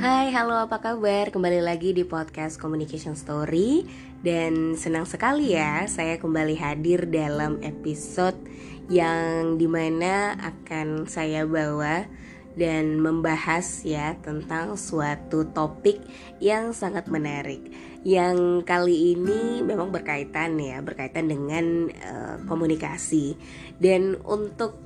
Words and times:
Hai, 0.00 0.32
halo 0.32 0.56
apa 0.56 0.80
kabar? 0.80 1.28
Kembali 1.28 1.60
lagi 1.60 1.92
di 1.92 2.08
podcast 2.08 2.56
Communication 2.56 3.12
Story. 3.12 3.84
Dan 4.24 4.72
senang 4.72 5.04
sekali 5.04 5.52
ya 5.52 5.84
saya 5.92 6.16
kembali 6.16 6.56
hadir 6.56 7.04
dalam 7.04 7.60
episode 7.60 8.40
Yang 8.88 9.60
di 9.60 9.68
mana 9.68 10.40
akan 10.40 11.04
saya 11.04 11.44
bawa 11.44 12.08
dan 12.56 12.96
membahas 12.96 13.84
ya 13.84 14.16
tentang 14.24 14.80
suatu 14.80 15.44
topik 15.52 16.00
yang 16.40 16.72
sangat 16.72 17.04
menarik. 17.12 17.60
Yang 18.00 18.64
kali 18.64 19.20
ini 19.20 19.60
memang 19.60 19.92
berkaitan 19.92 20.56
ya 20.56 20.80
berkaitan 20.80 21.28
dengan 21.28 21.92
uh, 21.92 22.36
komunikasi. 22.48 23.36
Dan 23.76 24.16
untuk 24.24 24.80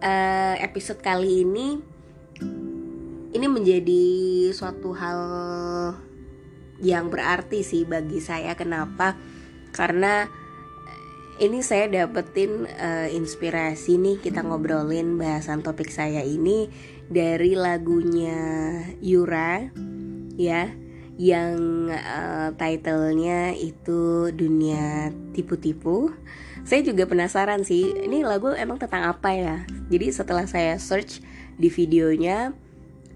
uh, 0.00 0.56
episode 0.64 1.04
kali 1.04 1.44
ini 1.44 1.92
ini 3.36 3.46
menjadi 3.52 4.04
suatu 4.56 4.96
hal 4.96 5.20
yang 6.80 7.12
berarti 7.12 7.60
sih 7.60 7.84
bagi 7.84 8.20
saya. 8.24 8.56
Kenapa? 8.56 9.16
Karena 9.76 10.24
eh, 10.88 11.44
ini 11.44 11.60
saya 11.60 11.88
dapetin 11.92 12.64
uh, 12.64 13.08
inspirasi 13.12 14.00
nih 14.00 14.16
kita 14.24 14.40
ngobrolin 14.40 15.20
bahasan 15.20 15.60
topik 15.60 15.92
saya 15.92 16.24
ini 16.24 16.72
dari 17.12 17.52
lagunya 17.52 18.40
Yura 19.04 19.68
ya 20.40 20.72
yang 21.16 21.88
uh, 21.88 22.52
titlenya 22.56 23.56
itu 23.56 24.32
dunia 24.32 25.12
tipu-tipu. 25.32 26.12
Saya 26.66 26.84
juga 26.84 27.08
penasaran 27.08 27.64
sih 27.64 28.04
ini 28.04 28.20
lagu 28.20 28.52
emang 28.52 28.76
tentang 28.76 29.12
apa 29.12 29.32
ya? 29.32 29.56
Jadi 29.88 30.12
setelah 30.12 30.44
saya 30.44 30.76
search 30.76 31.24
di 31.56 31.72
videonya 31.72 32.52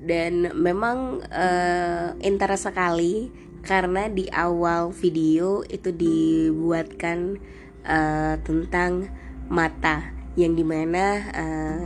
dan 0.01 0.49
memang 0.57 1.21
uh, 1.29 2.17
interest 2.25 2.73
sekali 2.73 3.29
karena 3.61 4.09
di 4.09 4.25
awal 4.33 4.97
video 4.97 5.61
itu 5.69 5.93
dibuatkan 5.93 7.37
uh, 7.85 8.41
tentang 8.41 9.13
mata 9.53 10.17
yang 10.41 10.57
di 10.57 10.65
mana 10.65 11.05
uh, 11.37 11.85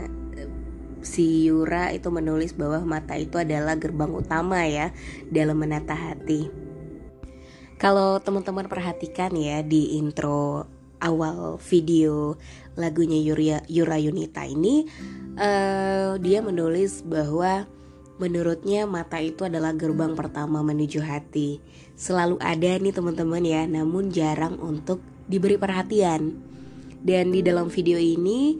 si 1.03 1.45
Yura 1.45 1.91
itu 1.91 2.07
menulis 2.09 2.55
bahwa 2.55 2.97
mata 2.97 3.19
itu 3.19 3.35
adalah 3.37 3.75
gerbang 3.75 4.09
utama 4.09 4.63
ya 4.65 4.95
dalam 5.27 5.59
menata 5.59 5.93
hati. 5.93 6.49
Kalau 7.75 8.23
teman-teman 8.23 8.71
perhatikan 8.71 9.35
ya 9.35 9.59
di 9.59 9.99
intro 9.99 10.63
awal 11.03 11.59
video 11.59 12.39
lagunya 12.79 13.19
Yura, 13.19 13.61
Yura 13.67 13.99
Yunita 13.99 14.47
ini, 14.47 14.87
uh, 15.35 16.15
dia 16.17 16.39
menulis 16.39 17.03
bahwa 17.03 17.67
Menurutnya 18.15 18.87
mata 18.87 19.19
itu 19.19 19.43
adalah 19.43 19.75
gerbang 19.75 20.15
pertama 20.15 20.63
menuju 20.63 21.03
hati. 21.03 21.59
Selalu 21.99 22.39
ada 22.39 22.79
nih 22.79 22.95
teman-teman 22.95 23.43
ya, 23.43 23.67
namun 23.67 24.07
jarang 24.07 24.55
untuk 24.63 25.03
diberi 25.27 25.59
perhatian. 25.59 26.31
Dan 27.03 27.35
di 27.35 27.43
dalam 27.43 27.67
video 27.67 27.99
ini 27.99 28.55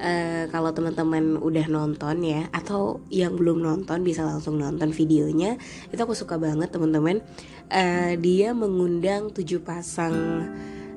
uh, 0.00 0.48
kalau 0.48 0.72
teman-teman 0.72 1.36
udah 1.36 1.66
nonton 1.68 2.16
ya 2.24 2.48
atau 2.50 3.04
yang 3.12 3.36
belum 3.36 3.60
nonton 3.60 4.00
bisa 4.00 4.24
langsung 4.24 4.56
nonton 4.56 4.90
videonya. 4.90 5.60
Itu 5.92 6.00
aku 6.08 6.16
suka 6.16 6.40
banget 6.40 6.72
teman-teman. 6.72 7.20
Uh, 7.68 8.16
dia 8.16 8.56
mengundang 8.56 9.30
tujuh 9.36 9.60
pasang 9.60 10.48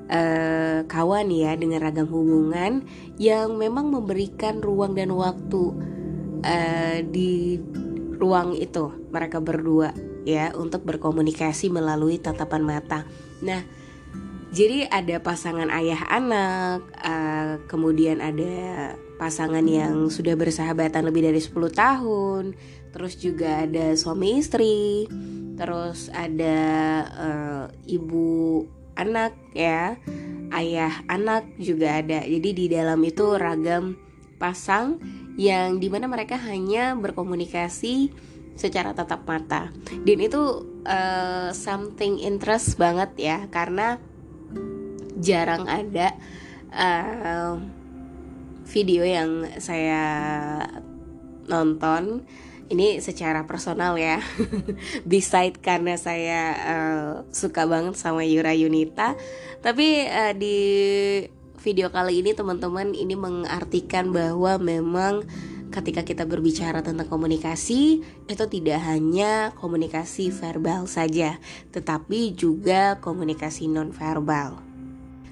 uh, 0.07 0.79
kawan 0.87 1.27
ya 1.27 1.53
dengan 1.59 1.83
ragam 1.83 2.07
hubungan 2.07 2.87
yang 3.19 3.59
memang 3.59 3.91
memberikan 3.91 4.63
ruang 4.63 4.95
dan 4.95 5.11
waktu 5.11 5.63
uh, 6.43 6.97
di 7.03 7.59
ruang 8.17 8.57
itu 8.57 8.91
mereka 9.13 9.37
berdua 9.39 9.93
ya 10.27 10.51
untuk 10.57 10.83
berkomunikasi 10.83 11.71
melalui 11.71 12.19
tatapan 12.19 12.65
mata. 12.65 13.07
Nah, 13.39 13.63
jadi 14.51 14.89
ada 14.89 15.21
pasangan 15.21 15.69
ayah 15.69 16.01
anak, 16.09 16.81
uh, 17.03 17.61
kemudian 17.69 18.23
ada 18.23 18.95
pasangan 19.21 19.63
yang 19.63 20.07
sudah 20.07 20.33
bersahabatan 20.39 21.03
lebih 21.05 21.29
dari 21.29 21.41
10 21.41 21.53
tahun, 21.71 22.43
terus 22.95 23.19
juga 23.19 23.67
ada 23.67 23.93
suami 23.93 24.39
istri, 24.39 25.05
terus 25.59 26.07
ada 26.15 26.57
uh, 27.11 27.65
ibu 27.85 28.63
anak 28.95 29.35
ya, 29.51 29.99
ayah 30.55 31.05
anak 31.11 31.45
juga 31.59 31.99
ada. 31.99 32.23
Jadi 32.23 32.49
di 32.55 32.65
dalam 32.71 33.03
itu 33.03 33.35
ragam 33.35 33.99
pasang 34.39 35.01
yang 35.37 35.77
di 35.77 35.87
mana 35.87 36.09
mereka 36.09 36.35
hanya 36.35 36.97
berkomunikasi 36.97 38.09
secara 38.57 38.91
tatap 38.97 39.23
mata. 39.29 39.69
Dan 40.01 40.17
itu 40.17 40.65
uh, 40.83 41.53
something 41.53 42.17
interest 42.17 42.75
banget 42.81 43.13
ya 43.15 43.37
karena 43.53 44.01
jarang 45.21 45.69
ada 45.69 46.17
uh, 46.73 47.61
video 48.65 49.05
yang 49.05 49.45
saya 49.61 50.03
nonton. 51.45 52.25
Ini 52.67 52.99
secara 52.99 53.47
personal 53.47 53.95
ya. 53.95 54.19
Beside 55.07 55.55
karena 55.63 55.95
saya 55.95 56.41
uh, 56.67 57.11
suka 57.31 57.63
banget 57.63 57.95
sama 57.95 58.27
Yura 58.27 58.51
Yunita. 58.51 59.15
Tapi 59.63 60.03
uh, 60.03 60.33
di 60.35 60.57
video 61.67 61.91
kali 61.91 62.23
ini 62.23 62.31
teman-teman 62.31 62.95
ini 62.95 63.19
mengartikan 63.19 64.15
bahwa 64.15 64.55
memang 64.55 65.27
ketika 65.67 66.07
kita 66.07 66.23
berbicara 66.23 66.79
tentang 66.79 67.11
komunikasi 67.11 67.99
itu 68.23 68.45
tidak 68.47 68.79
hanya 68.87 69.51
komunikasi 69.59 70.31
verbal 70.31 70.87
saja, 70.87 71.35
tetapi 71.75 72.31
juga 72.39 72.95
komunikasi 73.03 73.67
non 73.67 73.91
verbal. 73.91 74.63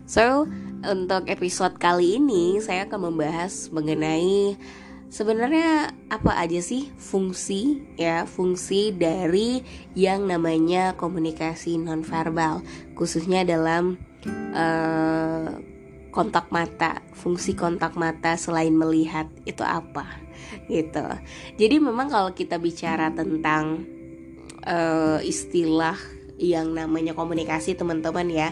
So, 0.03 0.44
untuk 0.84 1.31
episode 1.31 1.79
kali 1.79 2.19
ini 2.19 2.59
saya 2.59 2.84
akan 2.84 3.16
membahas 3.16 3.72
mengenai 3.72 4.59
sebenarnya 5.07 5.96
apa 6.12 6.35
aja 6.35 6.59
sih 6.59 6.91
fungsi 7.00 7.79
ya, 7.96 8.28
fungsi 8.28 8.91
dari 8.91 9.63
yang 9.96 10.28
namanya 10.28 11.00
komunikasi 11.00 11.79
non 11.79 12.03
verbal, 12.03 12.59
khususnya 12.91 13.47
dalam 13.47 13.96
uh, 14.52 15.74
kontak 16.15 16.47
mata, 16.47 17.03
fungsi 17.11 17.59
kontak 17.59 17.99
mata 17.99 18.39
selain 18.39 18.71
melihat 18.71 19.27
itu 19.43 19.61
apa 19.67 20.07
gitu. 20.71 21.03
Jadi 21.59 21.75
memang 21.83 22.07
kalau 22.07 22.31
kita 22.31 22.55
bicara 22.55 23.11
tentang 23.11 23.83
uh, 24.63 25.19
istilah 25.19 25.99
yang 26.39 26.71
namanya 26.71 27.11
komunikasi 27.11 27.75
teman-teman 27.75 28.31
ya, 28.31 28.49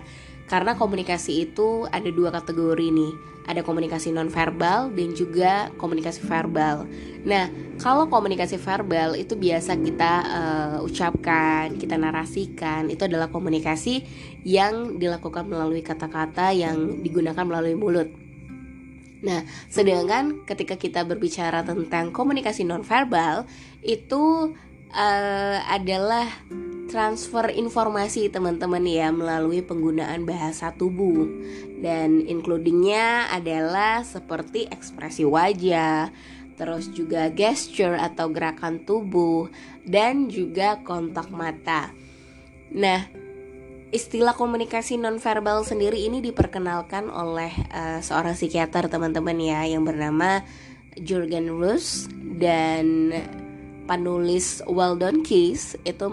karena 0.48 0.76
komunikasi 0.76 1.50
itu 1.50 1.88
ada 1.90 2.10
dua 2.12 2.30
kategori 2.32 2.88
nih 2.92 3.14
ada 3.44 3.62
komunikasi 3.62 4.16
nonverbal 4.16 4.92
dan 4.96 5.10
juga 5.12 5.68
komunikasi 5.76 6.24
verbal. 6.24 6.88
Nah, 7.28 7.52
kalau 7.80 8.08
komunikasi 8.08 8.56
verbal 8.56 9.20
itu 9.20 9.36
biasa 9.36 9.76
kita 9.80 10.14
uh, 10.24 10.78
ucapkan, 10.88 11.76
kita 11.76 12.00
narasikan, 12.00 12.88
itu 12.88 13.04
adalah 13.04 13.28
komunikasi 13.28 14.04
yang 14.48 14.96
dilakukan 15.00 15.48
melalui 15.48 15.84
kata-kata 15.84 16.56
yang 16.56 17.04
digunakan 17.04 17.44
melalui 17.44 17.76
mulut. 17.76 18.10
Nah, 19.24 19.48
sedangkan 19.72 20.44
ketika 20.44 20.76
kita 20.76 21.08
berbicara 21.08 21.64
tentang 21.64 22.12
komunikasi 22.12 22.68
nonverbal 22.68 23.48
itu 23.80 24.52
uh, 24.92 25.58
adalah 25.68 26.28
transfer 26.88 27.52
informasi 27.52 28.28
teman-teman 28.28 28.84
ya 28.84 29.10
melalui 29.10 29.64
penggunaan 29.64 30.28
bahasa 30.28 30.72
tubuh 30.76 31.28
dan 31.84 32.24
includingnya 32.24 33.28
adalah 33.32 34.08
seperti 34.08 34.72
ekspresi 34.72 35.28
wajah, 35.28 36.12
terus 36.56 36.88
juga 36.94 37.28
gesture 37.34 38.00
atau 38.00 38.32
gerakan 38.32 38.84
tubuh 38.88 39.52
dan 39.84 40.32
juga 40.32 40.80
kontak 40.86 41.28
mata. 41.34 41.92
Nah, 42.72 43.06
istilah 43.94 44.34
komunikasi 44.34 44.98
nonverbal 44.98 45.62
sendiri 45.68 46.08
ini 46.08 46.24
diperkenalkan 46.24 47.12
oleh 47.12 47.54
uh, 47.70 48.00
seorang 48.02 48.34
psikiater 48.34 48.90
teman-teman 48.90 49.38
ya 49.38 49.68
yang 49.68 49.86
bernama 49.86 50.42
Jurgen 50.98 51.50
Rus 51.54 52.10
dan 52.38 53.14
penulis 53.86 54.64
Weldon 54.66 55.24
Keys 55.24 55.76
itu 55.84 56.06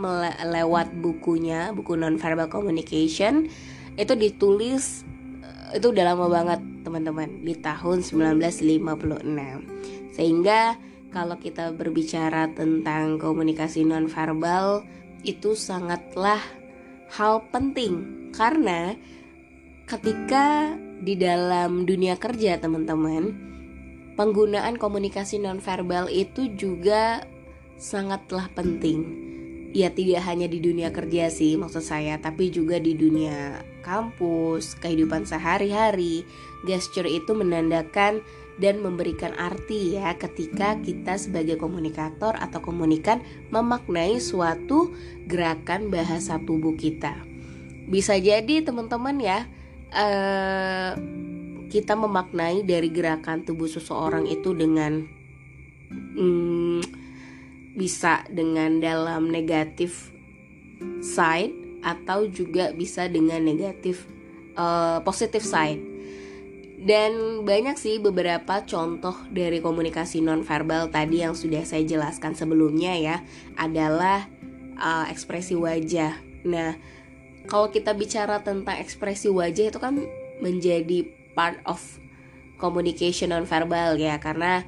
lewat 0.44 0.90
bukunya 0.98 1.70
buku 1.70 1.94
nonverbal 1.94 2.50
communication 2.50 3.46
itu 3.94 4.14
ditulis 4.14 5.06
eh, 5.42 5.78
itu 5.78 5.94
udah 5.94 6.14
lama 6.14 6.26
banget 6.26 6.60
teman-teman 6.82 7.46
di 7.46 7.54
tahun 7.58 8.02
1956 8.02 10.14
sehingga 10.14 10.74
kalau 11.10 11.36
kita 11.42 11.74
berbicara 11.74 12.54
tentang 12.54 13.18
komunikasi 13.18 13.82
nonverbal 13.82 14.86
itu 15.26 15.58
sangatlah 15.58 16.38
hal 17.10 17.42
penting. 17.50 18.30
Karena 18.30 18.94
ketika 19.90 20.70
di 21.02 21.18
dalam 21.18 21.82
dunia 21.82 22.14
kerja 22.14 22.62
teman-teman 22.62 23.34
penggunaan 24.14 24.78
komunikasi 24.78 25.42
nonverbal 25.42 26.06
itu 26.12 26.46
juga 26.54 27.26
sangatlah 27.80 28.52
penting. 28.52 29.32
Ya 29.72 29.88
tidak 29.88 30.26
hanya 30.28 30.50
di 30.50 30.60
dunia 30.60 30.90
kerja 30.92 31.30
sih 31.32 31.54
maksud 31.54 31.80
saya 31.80 32.18
tapi 32.18 32.50
juga 32.50 32.76
di 32.82 32.92
dunia 32.92 33.64
kampus 33.80 34.76
kehidupan 34.78 35.24
sehari-hari. 35.24 36.28
Gesture 36.68 37.08
itu 37.08 37.32
menandakan 37.32 38.20
dan 38.60 38.84
memberikan 38.84 39.32
arti 39.40 39.96
ya 39.96 40.12
ketika 40.20 40.76
kita 40.84 41.16
sebagai 41.16 41.56
komunikator 41.56 42.36
atau 42.36 42.60
komunikan 42.60 43.24
memaknai 43.48 44.20
suatu 44.20 44.92
gerakan 45.24 45.88
bahasa 45.88 46.36
tubuh 46.42 46.76
kita. 46.76 47.16
Bisa 47.88 48.20
jadi 48.20 48.60
teman-teman 48.60 49.16
ya 49.22 49.48
uh, 49.96 50.92
kita 51.70 51.94
memaknai 51.94 52.66
dari 52.66 52.90
gerakan 52.90 53.46
tubuh 53.46 53.70
seseorang 53.70 54.26
itu 54.26 54.50
dengan 54.52 55.06
hmm, 55.88 56.99
bisa 57.80 58.28
dengan 58.28 58.76
dalam 58.76 59.32
negatif 59.32 60.12
side 61.00 61.80
atau 61.80 62.28
juga 62.28 62.76
bisa 62.76 63.08
dengan 63.08 63.40
negatif 63.40 64.04
uh, 64.60 65.00
positif 65.00 65.40
side 65.40 65.80
dan 66.80 67.44
banyak 67.44 67.76
sih 67.76 68.00
beberapa 68.00 68.64
contoh 68.64 69.12
dari 69.28 69.60
komunikasi 69.60 70.24
nonverbal 70.24 70.88
tadi 70.88 71.20
yang 71.20 71.36
sudah 71.36 71.60
saya 71.68 71.84
jelaskan 71.84 72.32
sebelumnya 72.32 72.96
ya 72.96 73.16
adalah 73.60 74.24
uh, 74.80 75.04
ekspresi 75.12 75.60
wajah. 75.60 76.16
Nah, 76.48 76.80
kalau 77.52 77.68
kita 77.68 77.92
bicara 77.92 78.40
tentang 78.40 78.80
ekspresi 78.80 79.28
wajah 79.28 79.68
itu 79.68 79.76
kan 79.76 80.08
menjadi 80.40 81.04
part 81.36 81.60
of 81.68 82.00
communication 82.56 83.36
non-verbal 83.36 84.00
ya 84.00 84.16
karena 84.16 84.64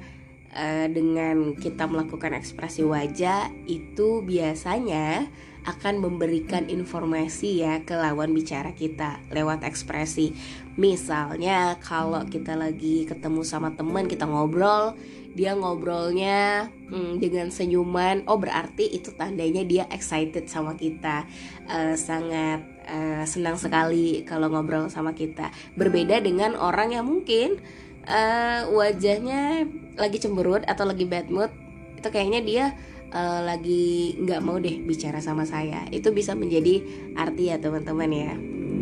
uh, 0.53 0.87
dengan 0.87 1.57
kita 1.57 1.89
melakukan 1.89 2.37
ekspresi 2.37 2.85
wajah 2.85 3.49
itu 3.65 4.21
biasanya 4.23 5.27
akan 5.63 6.03
memberikan 6.03 6.67
informasi 6.67 7.63
ya 7.63 7.79
ke 7.87 7.95
lawan 7.95 8.35
bicara 8.35 8.75
kita 8.75 9.23
lewat 9.31 9.63
ekspresi. 9.63 10.35
Misalnya 10.75 11.79
kalau 11.79 12.27
kita 12.27 12.59
lagi 12.59 13.07
ketemu 13.07 13.47
sama 13.47 13.71
teman 13.71 14.11
kita 14.11 14.27
ngobrol, 14.27 14.99
dia 15.33 15.55
ngobrolnya 15.55 16.69
hmm, 16.91 17.17
dengan 17.17 17.47
senyuman, 17.49 18.27
oh 18.29 18.37
berarti 18.37 18.91
itu 18.91 19.15
tandanya 19.15 19.63
dia 19.63 19.87
excited 19.89 20.51
sama 20.51 20.75
kita, 20.75 21.25
uh, 21.71 21.95
sangat 21.95 22.61
uh, 22.85 23.23
senang 23.23 23.55
sekali 23.55 24.27
kalau 24.27 24.51
ngobrol 24.51 24.91
sama 24.91 25.15
kita. 25.15 25.49
Berbeda 25.79 26.19
dengan 26.19 26.59
orang 26.59 26.93
yang 26.93 27.07
mungkin 27.07 27.57
uh, 28.03 28.67
wajahnya 28.69 29.67
lagi 29.99 30.17
cemberut 30.21 30.65
atau 30.65 30.87
lagi 30.87 31.05
bad 31.05 31.29
mood, 31.29 31.51
itu 31.97 32.07
kayaknya 32.09 32.41
dia 32.43 32.65
uh, 33.13 33.41
lagi 33.45 34.17
nggak 34.19 34.41
mau 34.41 34.57
deh 34.57 34.81
bicara 34.83 35.21
sama 35.21 35.45
saya. 35.45 35.85
Itu 35.93 36.11
bisa 36.11 36.33
menjadi 36.33 36.81
arti 37.15 37.53
ya 37.53 37.61
teman-teman 37.61 38.09
ya. 38.09 38.33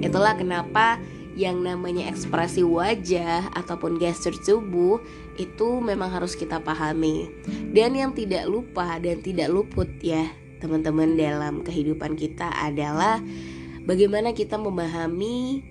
Itulah 0.02 0.34
kenapa 0.40 0.98
yang 1.36 1.64
namanya 1.64 2.12
ekspresi 2.12 2.64
wajah 2.64 3.56
ataupun 3.56 3.96
gesture 4.02 4.36
tubuh 4.36 5.00
itu 5.40 5.80
memang 5.80 6.12
harus 6.12 6.36
kita 6.36 6.60
pahami. 6.60 7.32
Dan 7.72 7.96
yang 7.96 8.12
tidak 8.12 8.48
lupa 8.48 9.00
dan 9.00 9.24
tidak 9.24 9.48
luput 9.48 9.88
ya 10.04 10.28
teman-teman 10.62 11.18
dalam 11.18 11.66
kehidupan 11.66 12.14
kita 12.14 12.54
adalah 12.54 13.18
bagaimana 13.88 14.32
kita 14.38 14.62
memahami 14.62 15.66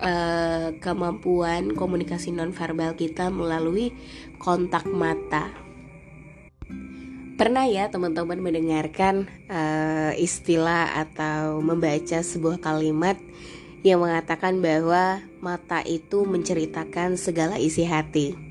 uh, 0.00 0.76
kemampuan 0.80 1.72
komunikasi 1.76 2.32
nonverbal 2.32 2.96
kita 2.96 3.28
melalui 3.28 3.92
kontak 4.40 4.86
mata. 4.88 5.52
Pernah 7.36 7.68
ya 7.68 7.92
teman-teman 7.92 8.40
mendengarkan 8.40 9.28
uh, 9.52 10.16
istilah 10.16 11.04
atau 11.04 11.60
membaca 11.60 12.24
sebuah 12.24 12.56
kalimat 12.64 13.20
yang 13.84 14.00
mengatakan 14.00 14.64
bahwa 14.64 15.20
mata 15.44 15.84
itu 15.84 16.24
menceritakan 16.24 17.20
segala 17.20 17.60
isi 17.60 17.84
hati. 17.84 18.45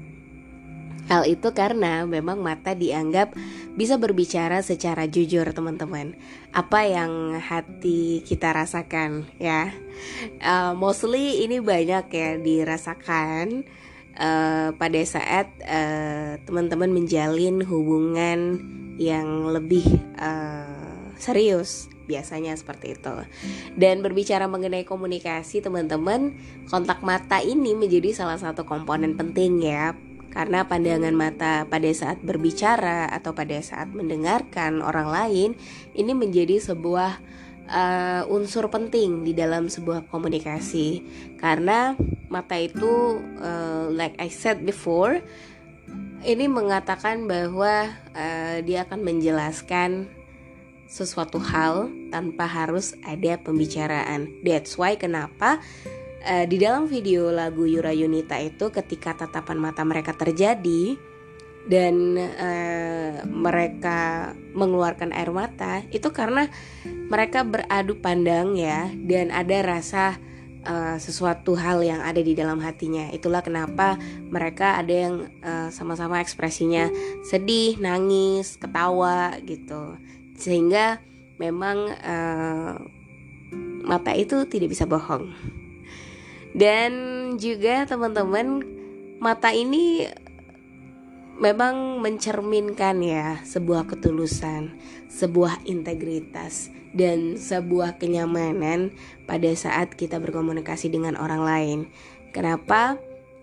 Hal 1.06 1.30
itu 1.30 1.54
karena 1.54 2.02
memang 2.10 2.42
mata 2.42 2.74
dianggap 2.74 3.38
bisa 3.78 4.02
berbicara 4.02 4.66
secara 4.66 5.06
jujur 5.06 5.46
teman-teman 5.54 6.18
Apa 6.50 6.88
yang 6.90 7.38
hati 7.38 8.25
kita 8.25 8.50
rasakan 8.56 9.30
ya 9.38 9.69
uh, 10.42 10.74
Mostly 10.74 11.46
ini 11.46 11.62
banyak 11.62 12.10
ya 12.10 12.31
dirasakan 12.42 13.68
uh, 14.18 14.74
pada 14.74 15.02
saat 15.06 15.52
uh, 15.62 16.42
teman-teman 16.42 16.90
menjalin 16.90 17.62
hubungan 17.62 18.60
yang 18.96 19.51
lebih 19.51 19.84
uh, 20.18 21.13
serius 21.19 21.92
biasanya 22.06 22.54
seperti 22.54 22.96
itu. 22.96 23.16
Dan 23.74 24.06
berbicara 24.06 24.46
mengenai 24.46 24.86
komunikasi 24.86 25.66
teman-teman, 25.66 26.38
kontak 26.69 27.01
mata 27.01 27.42
ini 27.42 27.74
menjadi 27.74 28.13
salah 28.13 28.38
satu 28.38 28.63
komponen 28.63 29.18
penting 29.18 29.66
ya 29.66 29.98
karena 30.36 30.68
pandangan 30.68 31.16
mata 31.16 31.64
pada 31.64 31.88
saat 31.96 32.20
berbicara 32.20 33.08
atau 33.08 33.32
pada 33.32 33.56
saat 33.64 33.88
mendengarkan 33.96 34.84
orang 34.84 35.08
lain 35.08 35.50
ini 35.96 36.12
menjadi 36.12 36.60
sebuah 36.60 37.24
uh, 37.72 38.28
unsur 38.28 38.68
penting 38.68 39.24
di 39.24 39.32
dalam 39.32 39.72
sebuah 39.72 40.12
komunikasi 40.12 41.02
karena 41.40 41.96
mata 42.28 42.60
itu 42.60 43.24
uh, 43.40 43.88
like 43.96 44.20
I 44.20 44.28
said 44.28 44.68
before 44.68 45.24
ini 46.26 46.52
mengatakan 46.52 47.32
bahwa 47.32 47.96
uh, 48.12 48.58
dia 48.60 48.84
akan 48.84 49.00
menjelaskan 49.08 50.12
sesuatu 50.86 51.42
hal 51.42 51.90
tanpa 52.14 52.46
harus 52.46 52.94
ada 53.02 53.38
pembicaraan. 53.42 54.30
That's 54.46 54.78
why 54.78 54.98
kenapa 54.98 55.62
uh, 56.25 56.45
di 56.50 56.57
dalam 56.57 56.89
video 56.89 57.30
lagu 57.30 57.69
Yura 57.69 57.94
Yunita 57.94 58.42
itu 58.42 58.74
ketika 58.74 59.13
tatapan 59.13 59.62
mata 59.62 59.86
mereka 59.86 60.18
terjadi 60.18 60.98
dan 61.66 62.18
uh, 62.18 63.25
mereka 63.25 64.33
mengeluarkan 64.54 65.13
air 65.13 65.33
mata 65.33 65.81
itu 65.89 66.10
karena 66.13 66.50
mereka 66.86 67.42
beradu 67.45 67.98
pandang 67.98 68.54
ya 68.57 68.89
dan 68.94 69.33
ada 69.33 69.66
rasa 69.66 70.18
uh, 70.66 70.98
sesuatu 71.01 71.57
hal 71.57 71.81
yang 71.81 72.01
ada 72.06 72.22
di 72.22 72.38
dalam 72.38 72.62
hatinya. 72.62 73.10
Itulah 73.10 73.42
kenapa 73.42 73.98
mereka 74.30 74.77
ada 74.77 74.94
yang 74.94 75.16
uh, 75.42 75.69
sama-sama 75.74 76.22
ekspresinya 76.22 76.89
sedih 77.25 77.82
nangis 77.82 78.62
ketawa 78.62 79.34
gitu. 79.46 79.98
Sehingga 80.38 81.01
memang 81.41 81.89
uh, 81.89 82.77
mata 83.86 84.13
itu 84.13 84.46
tidak 84.50 84.74
bisa 84.74 84.86
bohong 84.86 85.34
dan 86.55 86.91
juga 87.35 87.83
teman-teman 87.83 88.63
mata 89.19 89.51
ini 89.51 90.07
memang 91.35 92.00
mencerminkan 92.00 93.03
ya 93.03 93.43
sebuah 93.43 93.91
ketulusan, 93.91 94.71
sebuah 95.12 95.67
integritas 95.67 96.71
dan 96.95 97.35
sebuah 97.35 98.00
kenyamanan 98.00 98.95
pada 99.27 99.51
saat 99.51 100.00
kita 100.00 100.15
berkomunikasi 100.24 100.88
dengan 100.88 101.19
orang 101.19 101.43
lain. 101.43 101.79
Kenapa? 102.31 102.95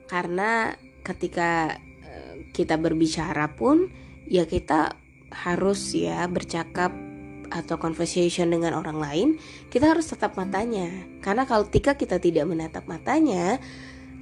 Karena 0.08 0.72
ketika 1.04 1.76
eh, 2.00 2.48
kita 2.56 2.80
berbicara 2.80 3.52
pun 3.52 3.92
ya 4.24 4.48
kita 4.48 4.96
harus 5.28 5.92
ya 5.92 6.24
bercakap 6.32 7.11
atau 7.52 7.76
conversation 7.76 8.48
dengan 8.48 8.72
orang 8.72 8.96
lain, 8.96 9.28
kita 9.68 9.92
harus 9.92 10.08
tetap 10.08 10.34
matanya. 10.40 10.88
Karena 11.20 11.44
kalau 11.44 11.68
ketika 11.68 11.94
kita 11.94 12.16
tidak 12.16 12.48
menatap 12.48 12.88
matanya, 12.88 13.60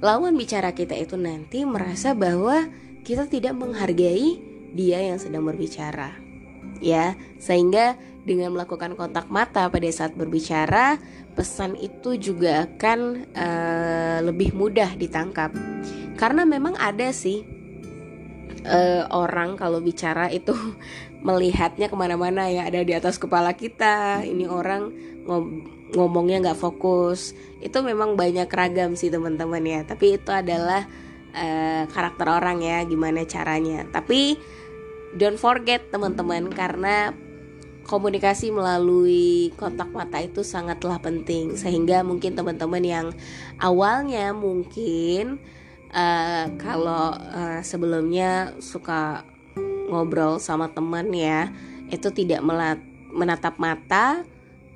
lawan 0.03 0.35
bicara 0.35 0.75
kita 0.75 0.93
itu 0.99 1.15
nanti 1.15 1.63
merasa 1.63 2.11
bahwa 2.11 2.67
kita 3.07 3.31
tidak 3.31 3.55
menghargai 3.55 4.37
dia 4.75 4.99
yang 4.99 5.17
sedang 5.17 5.47
berbicara. 5.47 6.19
Ya, 6.81 7.13
sehingga 7.37 7.95
dengan 8.25 8.53
melakukan 8.53 8.93
kontak 8.97 9.29
mata 9.29 9.69
pada 9.69 9.89
saat 9.89 10.13
berbicara, 10.13 10.97
pesan 11.33 11.77
itu 11.77 12.17
juga 12.17 12.67
akan 12.69 12.99
uh, 13.33 14.17
lebih 14.25 14.53
mudah 14.53 14.93
ditangkap. 14.97 15.53
Karena 16.17 16.45
memang 16.45 16.77
ada 16.77 17.09
sih 17.13 17.41
uh, 18.65 19.03
orang 19.09 19.57
kalau 19.57 19.81
bicara 19.81 20.29
itu 20.29 20.53
melihatnya 21.21 21.87
ke 21.87 21.95
mana-mana 21.95 22.49
ya. 22.49 22.67
Ada 22.67 22.81
di 22.85 22.93
atas 22.93 23.21
kepala 23.21 23.53
kita. 23.53 24.25
Ini 24.25 24.49
orang 24.49 24.91
ngom 25.25 25.45
ngomongnya 25.93 26.51
nggak 26.51 26.59
fokus. 26.59 27.37
Itu 27.61 27.85
memang 27.85 28.17
banyak 28.17 28.49
ragam 28.49 28.97
sih 28.97 29.13
teman-teman 29.13 29.63
ya. 29.63 29.81
Tapi 29.85 30.17
itu 30.17 30.31
adalah 30.33 30.85
uh, 31.33 31.83
karakter 31.87 32.27
orang 32.27 32.65
ya 32.65 32.83
gimana 32.83 33.23
caranya. 33.25 33.85
Tapi 33.89 34.35
don't 35.15 35.39
forget 35.39 35.91
teman-teman 35.91 36.49
karena 36.51 37.13
komunikasi 37.81 38.53
melalui 38.53 39.51
kontak 39.59 39.91
mata 39.91 40.21
itu 40.23 40.41
sangatlah 40.41 40.97
penting. 41.01 41.59
Sehingga 41.59 42.01
mungkin 42.01 42.33
teman-teman 42.33 42.83
yang 42.83 43.07
awalnya 43.59 44.31
mungkin 44.31 45.37
uh, 45.91 46.45
kalau 46.55 47.13
uh, 47.13 47.59
sebelumnya 47.61 48.55
suka 48.63 49.27
ngobrol 49.91 50.39
sama 50.39 50.71
teman 50.71 51.11
ya 51.11 51.51
itu 51.91 52.07
tidak 52.15 52.39
melat 52.41 52.79
menatap 53.11 53.59
mata 53.59 54.23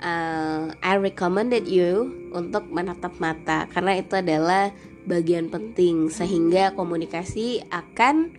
uh, 0.04 0.68
I 0.84 0.94
recommended 1.00 1.64
you 1.64 2.12
untuk 2.36 2.68
menatap 2.68 3.16
mata 3.16 3.64
karena 3.72 3.96
itu 3.96 4.20
adalah 4.20 4.70
bagian 5.08 5.48
penting 5.48 6.12
sehingga 6.12 6.76
komunikasi 6.76 7.64
akan 7.72 8.36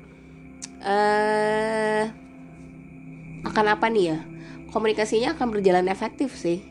uh, 0.85 2.03
akan 3.47 3.65
apa 3.73 3.87
nih 3.89 4.05
ya 4.13 4.19
komunikasinya 4.71 5.35
akan 5.35 5.47
berjalan 5.57 5.87
efektif 5.89 6.35
sih. 6.35 6.61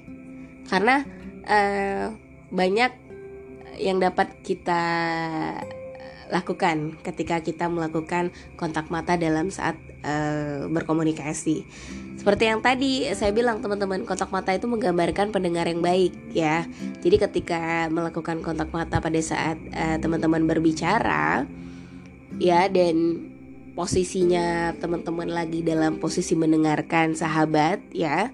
Karena 0.68 1.02
uh, 1.46 2.14
banyak 2.52 2.92
yang 3.82 4.00
dapat 4.00 4.40
kita 4.46 4.82
lakukan 6.30 6.98
ketika 7.02 7.42
kita 7.42 7.70
melakukan 7.70 8.34
kontak 8.58 8.90
mata 8.90 9.14
dalam 9.14 9.50
saat 9.50 9.78
uh, 10.02 10.66
berkomunikasi. 10.70 11.66
Seperti 12.16 12.50
yang 12.50 12.60
tadi 12.64 13.06
saya 13.14 13.30
bilang 13.30 13.62
teman-teman, 13.62 14.02
kontak 14.02 14.30
mata 14.34 14.50
itu 14.50 14.66
menggambarkan 14.66 15.30
pendengar 15.30 15.68
yang 15.70 15.82
baik 15.84 16.14
ya. 16.34 16.66
Jadi 17.02 17.16
ketika 17.18 17.86
melakukan 17.92 18.42
kontak 18.42 18.70
mata 18.74 18.98
pada 18.98 19.20
saat 19.22 19.58
uh, 19.74 19.96
teman-teman 20.02 20.46
berbicara 20.46 21.46
ya 22.42 22.66
dan 22.68 23.26
posisinya 23.76 24.72
teman-teman 24.80 25.28
lagi 25.28 25.60
dalam 25.60 26.00
posisi 26.00 26.32
mendengarkan 26.32 27.12
sahabat 27.12 27.84
ya, 27.92 28.32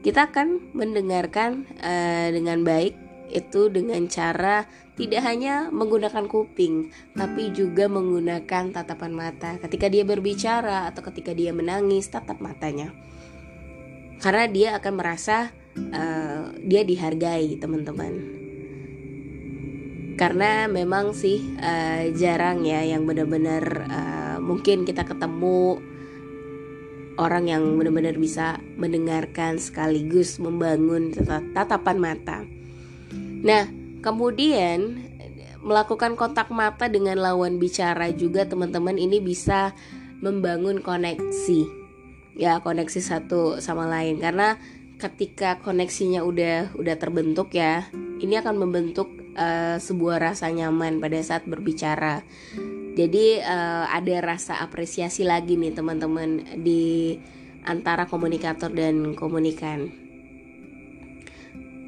kita 0.00 0.32
akan 0.32 0.72
mendengarkan 0.72 1.68
uh, 1.84 2.32
dengan 2.32 2.64
baik 2.64 3.09
itu 3.30 3.70
dengan 3.70 4.04
cara 4.10 4.66
tidak 4.98 5.24
hanya 5.24 5.72
menggunakan 5.72 6.28
kuping, 6.28 6.92
tapi 7.16 7.54
juga 7.56 7.88
menggunakan 7.88 8.74
tatapan 8.74 9.12
mata. 9.16 9.56
Ketika 9.56 9.88
dia 9.88 10.04
berbicara 10.04 10.90
atau 10.92 11.00
ketika 11.08 11.32
dia 11.32 11.56
menangis, 11.56 12.12
tatap 12.12 12.42
matanya, 12.44 12.92
karena 14.20 14.44
dia 14.50 14.68
akan 14.76 14.92
merasa 14.92 15.54
uh, 15.78 16.52
dia 16.60 16.84
dihargai, 16.84 17.56
teman-teman. 17.56 18.12
Karena 20.20 20.68
memang 20.68 21.16
sih 21.16 21.56
uh, 21.56 22.12
jarang 22.12 22.68
ya 22.68 22.84
yang 22.84 23.08
benar-benar 23.08 23.64
uh, 23.88 24.36
mungkin 24.36 24.84
kita 24.84 25.08
ketemu 25.08 25.80
orang 27.16 27.48
yang 27.48 27.64
benar-benar 27.80 28.20
bisa 28.20 28.60
mendengarkan 28.76 29.56
sekaligus 29.56 30.36
membangun 30.36 31.12
tatapan 31.56 31.96
mata. 31.96 32.59
Nah, 33.40 33.68
kemudian 34.04 35.10
melakukan 35.60 36.16
kontak 36.16 36.48
mata 36.48 36.88
dengan 36.88 37.20
lawan 37.20 37.60
bicara 37.60 38.08
juga 38.12 38.48
teman-teman 38.48 38.96
ini 38.96 39.20
bisa 39.20 39.76
membangun 40.24 40.80
koneksi. 40.80 41.60
Ya, 42.36 42.60
koneksi 42.64 43.00
satu 43.00 43.60
sama 43.60 43.84
lain 43.84 44.16
karena 44.20 44.56
ketika 44.96 45.60
koneksinya 45.60 46.24
udah 46.24 46.76
udah 46.76 46.96
terbentuk 46.96 47.52
ya, 47.56 47.88
ini 48.20 48.36
akan 48.36 48.56
membentuk 48.60 49.08
uh, 49.36 49.76
sebuah 49.76 50.32
rasa 50.32 50.48
nyaman 50.48 51.00
pada 51.00 51.20
saat 51.20 51.44
berbicara. 51.44 52.24
Jadi 52.96 53.40
uh, 53.40 53.84
ada 53.88 54.16
rasa 54.20 54.60
apresiasi 54.60 55.24
lagi 55.24 55.56
nih 55.56 55.72
teman-teman 55.72 56.60
di 56.60 57.16
antara 57.64 58.08
komunikator 58.08 58.72
dan 58.72 59.12
komunikan 59.16 60.09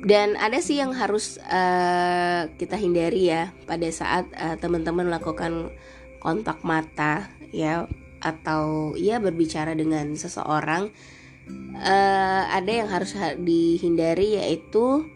dan 0.02 0.34
ada 0.34 0.58
sih 0.58 0.82
yang 0.82 0.90
harus 0.90 1.38
uh, 1.46 2.50
kita 2.58 2.74
hindari 2.74 3.30
ya 3.30 3.54
pada 3.70 3.86
saat 3.94 4.26
uh, 4.34 4.58
teman-teman 4.58 5.06
melakukan 5.06 5.70
kontak 6.18 6.58
mata 6.66 7.30
ya 7.54 7.86
atau 8.18 8.94
ya 8.98 9.22
berbicara 9.22 9.78
dengan 9.78 10.14
seseorang 10.18 10.90
uh, 11.78 12.42
ada 12.50 12.70
yang 12.70 12.90
harus 12.90 13.14
dihindari 13.38 14.42
yaitu 14.42 15.06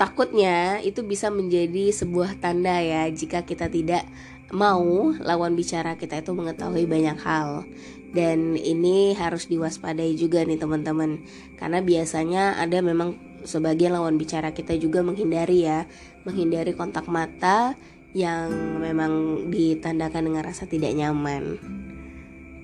takutnya 0.00 0.80
itu 0.80 1.04
bisa 1.04 1.28
menjadi 1.28 1.92
sebuah 1.92 2.40
tanda 2.40 2.80
ya 2.80 3.04
jika 3.12 3.44
kita 3.44 3.68
tidak 3.68 4.08
mau 4.48 5.12
lawan 5.20 5.52
bicara 5.52 6.00
kita 6.00 6.24
itu 6.24 6.32
mengetahui 6.32 6.88
banyak 6.88 7.20
hal 7.20 7.68
dan 8.10 8.58
ini 8.58 9.14
harus 9.14 9.46
diwaspadai 9.46 10.18
juga 10.18 10.42
nih 10.42 10.58
teman-teman. 10.58 11.22
Karena 11.54 11.78
biasanya 11.78 12.58
ada 12.58 12.82
memang 12.82 13.14
sebagian 13.46 13.94
lawan 13.94 14.18
bicara 14.18 14.50
kita 14.50 14.74
juga 14.76 15.06
menghindari 15.06 15.66
ya. 15.66 15.86
Menghindari 16.26 16.74
kontak 16.74 17.06
mata 17.06 17.78
yang 18.10 18.50
memang 18.82 19.46
ditandakan 19.48 20.26
dengan 20.26 20.42
rasa 20.42 20.66
tidak 20.66 20.90
nyaman. 20.90 21.62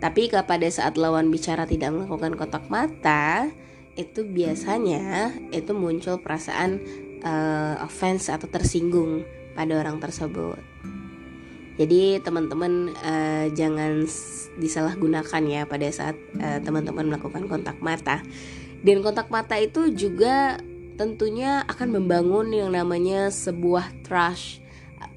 Tapi 0.03 0.29
kepada 0.29 0.67
saat 0.69 0.99
lawan 0.99 1.31
bicara 1.31 1.65
tidak 1.65 1.95
melakukan 1.95 2.35
kontak 2.37 2.67
mata 2.69 3.49
itu 3.97 4.29
biasanya 4.29 5.33
itu 5.57 5.73
muncul 5.73 6.21
perasaan 6.21 6.85
uh, 7.25 7.81
offense 7.81 8.29
atau 8.29 8.45
tersinggung 8.45 9.25
pada 9.57 9.73
orang 9.81 9.97
tersebut 9.97 10.76
jadi 11.77 12.25
teman-teman 12.25 12.97
uh, 13.05 13.47
jangan 13.53 14.09
disalahgunakan 14.57 15.43
ya 15.45 15.63
pada 15.69 15.85
saat 15.93 16.17
uh, 16.41 16.59
teman-teman 16.65 17.13
melakukan 17.13 17.45
kontak 17.45 17.77
mata. 17.85 18.25
Dan 18.81 19.05
kontak 19.05 19.29
mata 19.29 19.61
itu 19.61 19.93
juga 19.93 20.57
tentunya 20.97 21.69
akan 21.69 22.01
membangun 22.01 22.49
yang 22.49 22.73
namanya 22.73 23.29
sebuah 23.29 23.93
trust, 24.09 24.65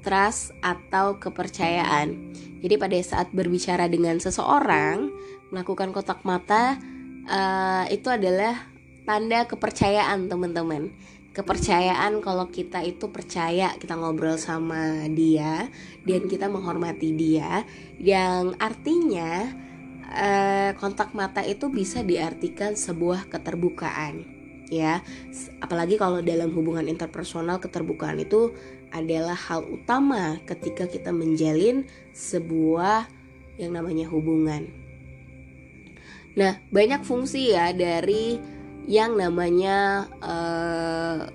trust 0.04 0.52
atau 0.60 1.16
kepercayaan. 1.16 2.36
Jadi 2.60 2.76
pada 2.76 2.96
saat 3.00 3.32
berbicara 3.32 3.88
dengan 3.88 4.20
seseorang, 4.20 5.08
melakukan 5.48 5.96
kontak 5.96 6.20
mata 6.28 6.76
uh, 7.24 7.88
itu 7.88 8.12
adalah 8.12 8.68
tanda 9.08 9.48
kepercayaan 9.48 10.28
teman-teman 10.28 10.92
kepercayaan 11.30 12.18
kalau 12.18 12.50
kita 12.50 12.82
itu 12.82 13.06
percaya 13.14 13.70
kita 13.78 13.94
ngobrol 13.94 14.34
sama 14.34 15.06
dia 15.14 15.70
dan 16.02 16.26
kita 16.26 16.50
menghormati 16.50 17.14
dia 17.14 17.62
yang 18.02 18.58
artinya 18.58 19.46
eh, 20.10 20.74
kontak 20.74 21.14
mata 21.14 21.46
itu 21.46 21.70
bisa 21.70 22.02
diartikan 22.02 22.74
sebuah 22.74 23.30
keterbukaan 23.30 24.40
ya. 24.70 25.02
Apalagi 25.62 25.98
kalau 25.98 26.22
dalam 26.22 26.54
hubungan 26.54 26.86
interpersonal 26.86 27.58
keterbukaan 27.58 28.18
itu 28.22 28.54
adalah 28.90 29.38
hal 29.38 29.66
utama 29.66 30.38
ketika 30.46 30.86
kita 30.86 31.14
menjalin 31.14 31.86
sebuah 32.14 33.06
yang 33.58 33.76
namanya 33.76 34.10
hubungan. 34.10 34.70
Nah 36.38 36.62
banyak 36.70 37.02
fungsi 37.02 37.54
ya 37.54 37.74
dari 37.74 38.38
yang 38.90 39.14
namanya 39.14 40.10
uh, 40.18 41.30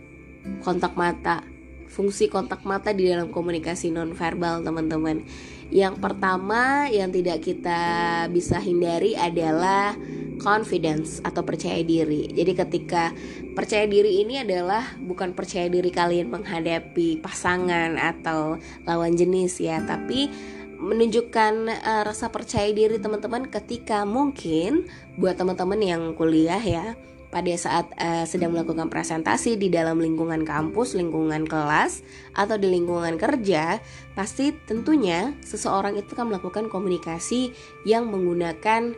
kontak 0.60 1.00
mata 1.00 1.48
fungsi 1.88 2.28
kontak 2.28 2.68
mata 2.68 2.92
di 2.92 3.08
dalam 3.08 3.32
komunikasi 3.32 3.96
nonverbal 3.96 4.60
teman-teman 4.60 5.24
yang 5.72 5.96
pertama 5.96 6.92
yang 6.92 7.16
tidak 7.16 7.40
kita 7.40 7.82
bisa 8.28 8.60
hindari 8.60 9.16
adalah 9.16 9.96
confidence 10.36 11.24
atau 11.24 11.42
percaya 11.42 11.80
diri. 11.82 12.28
Jadi 12.36 12.52
ketika 12.54 13.16
percaya 13.56 13.88
diri 13.88 14.22
ini 14.22 14.44
adalah 14.44 14.84
bukan 15.00 15.32
percaya 15.32 15.72
diri 15.72 15.90
kalian 15.90 16.30
menghadapi 16.30 17.24
pasangan 17.24 17.96
atau 17.96 18.60
lawan 18.84 19.16
jenis 19.16 19.58
ya, 19.64 19.82
tapi 19.88 20.28
menunjukkan 20.76 21.72
uh, 21.72 22.04
rasa 22.04 22.30
percaya 22.30 22.70
diri 22.76 23.00
teman-teman 23.00 23.48
ketika 23.48 24.04
mungkin 24.04 24.92
buat 25.16 25.40
teman-teman 25.40 25.80
yang 25.80 26.04
kuliah 26.14 26.60
ya 26.60 27.00
pada 27.36 27.52
saat 27.60 27.92
uh, 28.00 28.24
sedang 28.24 28.56
melakukan 28.56 28.88
presentasi 28.88 29.60
di 29.60 29.68
dalam 29.68 30.00
lingkungan 30.00 30.48
kampus, 30.48 30.96
lingkungan 30.96 31.44
kelas, 31.44 32.00
atau 32.32 32.56
di 32.56 32.72
lingkungan 32.72 33.20
kerja, 33.20 33.84
pasti 34.16 34.56
tentunya 34.64 35.36
seseorang 35.44 36.00
itu 36.00 36.16
akan 36.16 36.32
melakukan 36.32 36.72
komunikasi 36.72 37.52
yang 37.84 38.08
menggunakan 38.08 38.96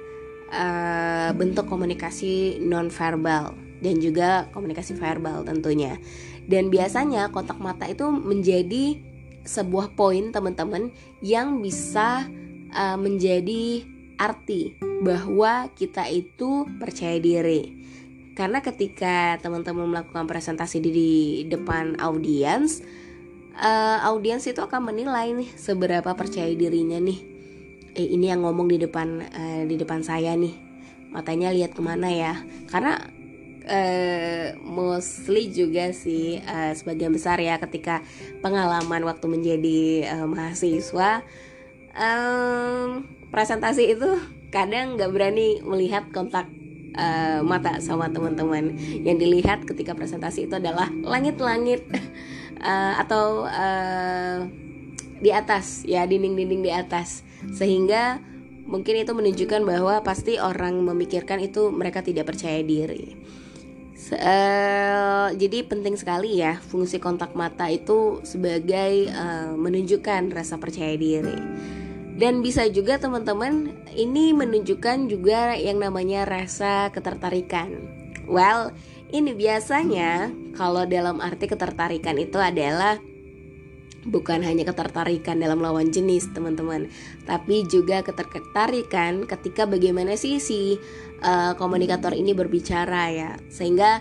uh, 0.53 1.34
bentuk 1.34 1.65
komunikasi 1.65 2.62
nonverbal 2.62 3.58
dan 3.82 3.96
juga 3.98 4.46
komunikasi 4.53 4.94
verbal 4.94 5.41
tentunya. 5.41 5.98
Dan 6.46 6.70
biasanya 6.70 7.34
kontak 7.34 7.58
mata 7.58 7.89
itu 7.89 8.06
menjadi 8.06 9.01
sebuah 9.50 9.98
poin 9.98 10.29
teman-teman 10.29 10.94
yang 11.25 11.58
bisa 11.58 12.29
uh, 12.70 12.98
menjadi 13.01 13.82
arti 14.22 14.77
bahwa 15.01 15.74
kita 15.74 16.06
itu 16.10 16.70
percaya 16.77 17.17
diri 17.17 17.77
karena 18.38 18.62
ketika 18.62 19.41
teman-teman 19.41 19.89
melakukan 19.89 20.29
presentasi 20.29 20.77
di, 20.77 20.91
di 20.94 21.12
depan 21.50 21.98
audiens 21.98 22.86
uh, 23.58 23.98
audiens 24.06 24.46
itu 24.46 24.62
akan 24.62 24.94
menilai 24.94 25.34
nih 25.34 25.50
seberapa 25.58 26.13
percaya 26.13 26.53
dirinya 26.53 27.01
nih. 27.01 27.20
Eh, 27.98 28.13
ini 28.13 28.29
yang 28.29 28.46
ngomong 28.46 28.70
di 28.70 28.77
depan 28.77 29.25
uh, 29.25 29.63
di 29.65 29.74
depan 29.74 30.06
saya 30.06 30.38
nih. 30.38 30.53
Matanya 31.10 31.50
lihat 31.50 31.74
ke 31.74 31.82
mana 31.82 32.13
ya? 32.13 32.38
Karena 32.70 33.01
uh, 33.65 34.48
mostly 34.62 35.50
juga 35.50 35.89
sih 35.89 36.38
uh, 36.46 36.77
sebagian 36.77 37.10
besar 37.10 37.41
ya 37.41 37.58
ketika 37.58 38.06
pengalaman 38.46 39.01
waktu 39.01 39.25
menjadi 39.25 39.79
uh, 40.13 40.27
mahasiswa 40.29 41.25
um, 41.98 43.01
presentasi 43.34 43.98
itu 43.98 44.10
kadang 44.53 44.96
nggak 44.96 45.12
berani 45.12 45.60
melihat 45.65 46.08
kontak 46.13 46.48
uh, 46.98 47.39
mata 47.46 47.77
sama 47.80 48.10
teman-teman. 48.10 48.74
Yang 49.06 49.18
dilihat 49.24 49.60
ketika 49.63 49.94
presentasi 49.94 50.50
itu 50.50 50.58
adalah 50.58 50.89
langit-langit 51.06 51.86
uh, 52.60 52.98
atau 53.06 53.46
uh, 53.46 54.44
di 55.18 55.30
atas 55.34 55.86
ya 55.86 56.06
dinding-dinding 56.06 56.62
di 56.62 56.70
atas 56.70 57.25
sehingga 57.54 58.22
mungkin 58.68 59.01
itu 59.01 59.12
menunjukkan 59.16 59.62
bahwa 59.66 60.04
pasti 60.06 60.38
orang 60.38 60.77
memikirkan 60.84 61.42
itu 61.42 61.72
mereka 61.72 62.04
tidak 62.04 62.30
percaya 62.30 62.62
diri. 62.62 63.18
Uh, 64.08 65.34
jadi 65.36 65.68
penting 65.68 65.98
sekali 65.98 66.39
ya 66.39 66.62
fungsi 66.62 67.01
kontak 67.01 67.34
mata 67.34 67.68
itu 67.68 68.24
sebagai 68.24 69.10
uh, 69.12 69.51
menunjukkan 69.58 70.32
rasa 70.32 70.56
percaya 70.62 70.96
diri 70.96 71.36
dan 72.18 72.42
bisa 72.42 72.66
juga 72.66 72.98
teman-teman 72.98 73.78
ini 73.94 74.34
menunjukkan 74.34 75.06
juga 75.06 75.54
yang 75.54 75.78
namanya 75.78 76.26
rasa 76.26 76.90
ketertarikan. 76.90 77.78
Well, 78.26 78.74
ini 79.14 79.38
biasanya 79.38 80.34
kalau 80.58 80.84
dalam 80.84 81.22
arti 81.24 81.48
ketertarikan 81.48 82.18
itu 82.20 82.42
adalah 82.42 83.00
bukan 84.08 84.42
hanya 84.42 84.64
ketertarikan 84.68 85.38
dalam 85.38 85.60
lawan 85.60 85.92
jenis 85.92 86.32
teman-teman 86.32 86.88
tapi 87.28 87.68
juga 87.68 88.00
ketertarikan 88.00 89.28
ketika 89.28 89.68
bagaimana 89.68 90.16
sih 90.16 90.40
si 90.40 90.80
uh, 91.20 91.54
komunikator 91.60 92.16
ini 92.16 92.32
berbicara 92.32 93.12
ya 93.12 93.32
sehingga 93.52 94.00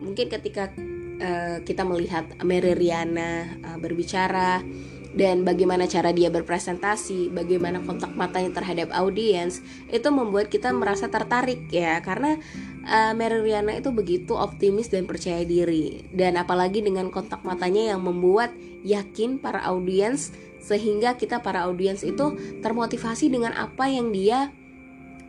mungkin 0.00 0.32
ketika 0.32 0.72
uh, 1.20 1.60
kita 1.68 1.84
melihat 1.84 2.24
Mary 2.40 2.72
Riana 2.72 3.60
uh, 3.60 3.76
berbicara 3.76 4.64
dan 5.12 5.44
bagaimana 5.44 5.84
cara 5.84 6.08
dia 6.10 6.32
berpresentasi, 6.32 7.28
bagaimana 7.36 7.84
kontak 7.84 8.16
matanya 8.16 8.56
terhadap 8.56 8.88
audiens, 8.96 9.60
itu 9.92 10.08
membuat 10.08 10.48
kita 10.48 10.72
merasa 10.72 11.12
tertarik 11.12 11.68
ya. 11.68 12.00
Karena 12.00 12.40
uh, 12.88 13.12
Mary 13.12 13.44
itu 13.76 13.92
begitu 13.92 14.32
optimis 14.32 14.88
dan 14.88 15.04
percaya 15.04 15.44
diri. 15.44 16.00
Dan 16.08 16.40
apalagi 16.40 16.80
dengan 16.80 17.12
kontak 17.12 17.44
matanya 17.44 17.92
yang 17.92 18.00
membuat 18.00 18.56
yakin 18.82 19.36
para 19.36 19.60
audiens 19.68 20.32
sehingga 20.62 21.20
kita 21.20 21.44
para 21.44 21.68
audiens 21.68 22.00
itu 22.06 22.38
termotivasi 22.64 23.28
dengan 23.28 23.52
apa 23.52 23.90
yang 23.92 24.14
dia 24.14 24.48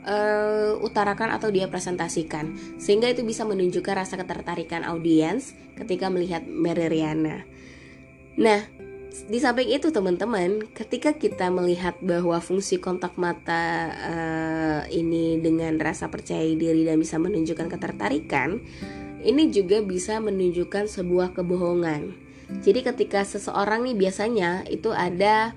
uh, 0.08 0.80
utarakan 0.80 1.36
atau 1.36 1.52
dia 1.52 1.68
presentasikan. 1.68 2.56
Sehingga 2.80 3.12
itu 3.12 3.28
bisa 3.28 3.44
menunjukkan 3.44 4.00
rasa 4.00 4.16
ketertarikan 4.16 4.88
audiens 4.88 5.52
ketika 5.76 6.08
melihat 6.08 6.48
Mary 6.48 6.88
Riana. 6.88 7.44
Nah, 8.34 8.66
di 9.14 9.38
samping 9.38 9.70
itu 9.70 9.94
teman-teman, 9.94 10.66
ketika 10.74 11.14
kita 11.14 11.54
melihat 11.54 11.94
bahwa 12.02 12.42
fungsi 12.42 12.82
kontak 12.82 13.14
mata 13.14 13.94
uh, 13.94 14.82
ini 14.90 15.38
dengan 15.38 15.78
rasa 15.78 16.10
percaya 16.10 16.42
diri 16.42 16.82
dan 16.82 16.98
bisa 16.98 17.22
menunjukkan 17.22 17.70
ketertarikan, 17.70 18.58
ini 19.22 19.54
juga 19.54 19.86
bisa 19.86 20.18
menunjukkan 20.18 20.90
sebuah 20.90 21.38
kebohongan. 21.38 22.10
Jadi 22.66 22.82
ketika 22.82 23.22
seseorang 23.22 23.86
nih 23.86 23.96
biasanya 24.02 24.66
itu 24.66 24.90
ada 24.90 25.54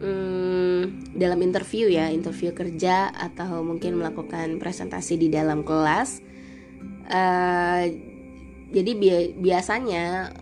hmm, 0.00 1.12
dalam 1.12 1.44
interview 1.44 1.92
ya, 1.92 2.08
interview 2.08 2.56
kerja 2.56 3.12
atau 3.12 3.60
mungkin 3.60 4.00
melakukan 4.00 4.56
presentasi 4.56 5.20
di 5.20 5.28
dalam 5.28 5.60
kelas. 5.60 6.24
Uh, 7.04 7.84
jadi 8.72 8.90
bi 8.96 9.08
biasanya 9.36 10.32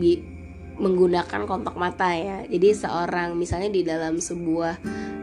bi 0.00 0.35
menggunakan 0.76 1.48
kontak 1.48 1.74
mata 1.76 2.12
ya. 2.12 2.44
Jadi 2.44 2.68
seorang 2.76 3.36
misalnya 3.36 3.72
di 3.72 3.82
dalam 3.82 4.20
sebuah 4.20 4.74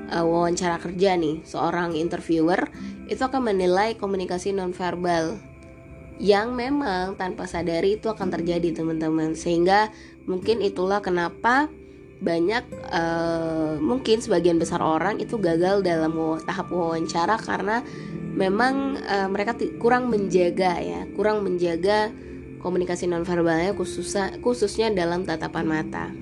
uh, 0.09 0.25
wawancara 0.25 0.81
kerja 0.81 1.15
nih, 1.17 1.45
seorang 1.45 1.93
interviewer 1.97 2.69
itu 3.09 3.21
akan 3.21 3.53
menilai 3.53 3.95
komunikasi 3.97 4.53
nonverbal 4.53 5.37
yang 6.21 6.53
memang 6.53 7.17
tanpa 7.17 7.49
sadari 7.49 7.97
itu 7.97 8.09
akan 8.09 8.29
terjadi 8.29 8.81
teman-teman. 8.81 9.33
Sehingga 9.37 9.89
mungkin 10.25 10.61
itulah 10.61 11.01
kenapa 11.01 11.69
banyak 12.23 12.63
uh, 12.87 13.75
mungkin 13.83 14.23
sebagian 14.23 14.55
besar 14.55 14.79
orang 14.79 15.19
itu 15.19 15.35
gagal 15.35 15.83
dalam 15.83 16.15
tahap 16.47 16.71
wawancara 16.71 17.35
karena 17.35 17.83
memang 18.33 18.95
uh, 19.03 19.27
mereka 19.27 19.59
kurang 19.77 20.07
menjaga 20.07 20.79
ya, 20.79 21.03
kurang 21.13 21.43
menjaga 21.43 22.09
komunikasi 22.63 23.11
nonverbalnya 23.11 23.75
khususnya 23.75 24.39
khususnya 24.39 24.87
dalam 24.95 25.27
tatapan 25.27 25.67
mata. 25.67 26.15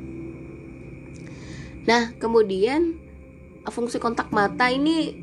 Nah, 1.86 2.14
kemudian 2.18 2.98
fungsi 3.70 4.02
kontak 4.02 4.34
mata 4.34 4.74
ini 4.74 5.14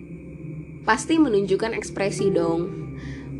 pasti 0.87 1.19
menunjukkan 1.19 1.75
ekspresi 1.75 2.31
dong. 2.31 2.87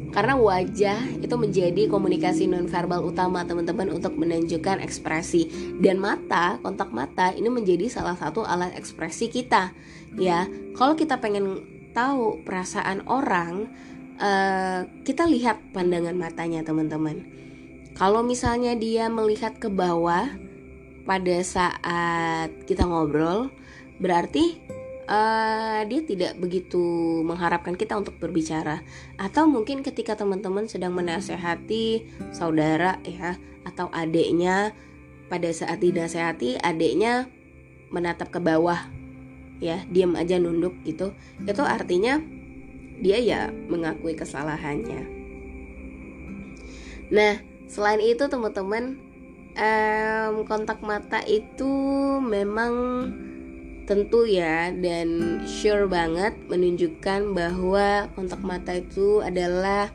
Karena 0.09 0.41
wajah 0.41 1.21
itu 1.21 1.37
menjadi 1.37 1.85
komunikasi 1.87 2.49
nonverbal 2.49 3.05
utama 3.05 3.45
teman-teman 3.45 3.93
untuk 3.93 4.17
menunjukkan 4.17 4.81
ekspresi 4.81 5.47
dan 5.79 6.01
mata, 6.01 6.57
kontak 6.65 6.91
mata 6.91 7.31
ini 7.37 7.47
menjadi 7.53 7.93
salah 7.93 8.17
satu 8.17 8.43
alat 8.43 8.73
ekspresi 8.75 9.29
kita. 9.29 9.77
Ya, 10.17 10.49
kalau 10.75 10.97
kita 10.97 11.21
pengen 11.21 11.61
tahu 11.93 12.41
perasaan 12.41 13.05
orang, 13.05 13.69
uh, 14.17 14.89
kita 15.05 15.29
lihat 15.29 15.61
pandangan 15.77 16.17
matanya 16.17 16.65
teman-teman 16.65 17.38
kalau 17.99 18.23
misalnya 18.23 18.79
dia 18.79 19.11
melihat 19.11 19.59
ke 19.59 19.67
bawah 19.67 20.31
pada 21.03 21.37
saat 21.43 22.55
kita 22.63 22.87
ngobrol, 22.87 23.51
berarti 23.99 24.63
uh, 25.11 25.83
dia 25.83 26.01
tidak 26.07 26.39
begitu 26.39 26.79
mengharapkan 27.27 27.75
kita 27.75 27.99
untuk 27.99 28.15
berbicara. 28.23 28.87
Atau 29.19 29.51
mungkin 29.51 29.83
ketika 29.83 30.15
teman-teman 30.15 30.71
sedang 30.71 30.95
menasehati 30.95 32.07
saudara 32.31 33.03
ya 33.03 33.35
atau 33.67 33.91
adiknya 33.91 34.79
pada 35.27 35.51
saat 35.51 35.83
dinasehati 35.83 36.63
adiknya 36.63 37.27
menatap 37.91 38.31
ke 38.31 38.41
bawah 38.41 38.89
ya 39.59 39.83
diam 39.91 40.15
aja 40.15 40.39
nunduk 40.39 40.73
gitu 40.87 41.13
itu 41.43 41.63
artinya 41.67 42.23
dia 43.03 43.19
ya 43.19 43.41
mengakui 43.69 44.15
kesalahannya 44.15 45.05
nah 47.11 47.48
Selain 47.69 48.01
itu 48.01 48.25
teman-teman 48.27 48.97
um, 49.55 50.35
kontak 50.49 50.81
mata 50.81 51.21
itu 51.29 51.69
memang 52.25 52.73
tentu 53.85 54.29
ya 54.29 54.69
dan 54.73 55.41
sure 55.49 55.89
banget 55.89 56.37
menunjukkan 56.49 57.33
bahwa 57.33 58.13
kontak 58.13 58.41
mata 58.45 58.77
itu 58.77 59.25
adalah 59.25 59.89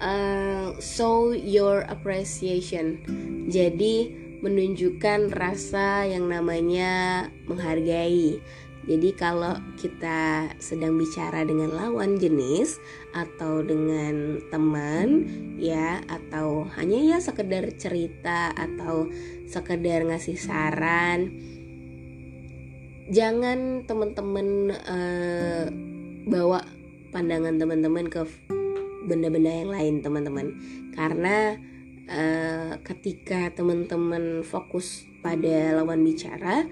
uh, 0.00 0.76
show 0.80 1.32
your 1.32 1.84
appreciation. 1.88 3.00
Jadi 3.48 4.24
menunjukkan 4.44 5.32
rasa 5.32 6.04
yang 6.04 6.28
namanya 6.28 7.26
menghargai. 7.48 8.40
Jadi 8.86 9.18
kalau 9.18 9.58
kita 9.74 10.46
sedang 10.62 10.94
bicara 10.94 11.42
dengan 11.42 11.74
lawan 11.74 12.22
jenis 12.22 12.78
atau 13.10 13.58
dengan 13.66 14.38
teman 14.48 15.26
ya 15.58 15.98
atau 16.06 16.70
hanya 16.78 17.14
ya 17.14 17.18
sekedar 17.18 17.66
cerita 17.74 18.54
atau 18.54 19.10
sekedar 19.50 20.06
ngasih 20.06 20.38
saran 20.38 21.34
jangan 23.10 23.86
teman-teman 23.86 24.74
uh, 24.74 25.66
bawa 26.26 26.66
pandangan 27.14 27.54
teman-teman 27.58 28.10
ke 28.10 28.26
benda-benda 29.06 29.50
yang 29.62 29.70
lain 29.70 29.94
teman-teman. 30.02 30.46
Karena 30.92 31.54
uh, 32.10 32.72
ketika 32.82 33.54
teman-teman 33.54 34.42
fokus 34.42 35.06
pada 35.22 35.78
lawan 35.78 36.02
bicara 36.02 36.66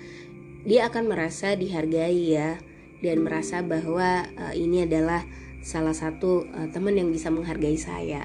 dia 0.64 0.88
akan 0.88 1.12
merasa 1.12 1.53
dihargai 1.53 2.35
ya 2.35 2.57
dan 3.05 3.20
merasa 3.20 3.61
bahwa 3.61 4.24
uh, 4.40 4.55
ini 4.57 4.88
adalah 4.88 5.29
salah 5.61 5.92
satu 5.92 6.48
uh, 6.57 6.68
teman 6.72 6.96
yang 6.96 7.12
bisa 7.12 7.29
menghargai 7.29 7.77
saya 7.77 8.24